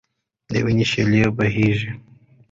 [0.51, 1.89] د وینو شېلې بهېږي.